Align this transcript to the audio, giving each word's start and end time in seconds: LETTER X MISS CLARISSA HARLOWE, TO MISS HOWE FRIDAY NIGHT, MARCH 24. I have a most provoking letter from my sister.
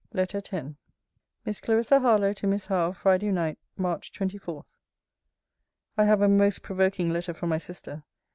LETTER 0.13 0.39
X 0.39 0.71
MISS 1.45 1.59
CLARISSA 1.61 1.99
HARLOWE, 1.99 2.33
TO 2.33 2.47
MISS 2.47 2.65
HOWE 2.65 2.91
FRIDAY 2.91 3.29
NIGHT, 3.31 3.59
MARCH 3.77 4.11
24. 4.13 4.65
I 5.95 6.05
have 6.05 6.21
a 6.23 6.27
most 6.27 6.63
provoking 6.63 7.11
letter 7.13 7.35
from 7.35 7.49
my 7.49 7.59
sister. 7.59 8.03